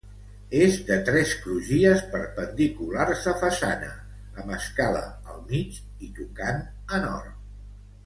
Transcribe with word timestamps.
És 0.59 0.77
de 0.85 0.95
tres 1.09 1.33
crugies 1.41 2.01
perpendiculars 2.15 3.27
a 3.33 3.35
façana, 3.43 3.93
amb 4.43 4.59
escala 4.59 5.07
al 5.35 5.47
mig 5.55 5.81
i 6.11 6.15
tocant 6.21 6.69
a 6.99 7.07
nord. 7.09 7.43